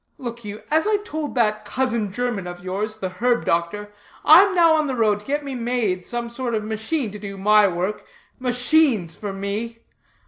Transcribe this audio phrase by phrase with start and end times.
[0.17, 3.93] Look you, as I told that cousin german of yours, the herb doctor,
[4.25, 7.37] I'm now on the road to get me made some sort of machine to do
[7.37, 8.03] my work.
[8.39, 9.83] Machines for me.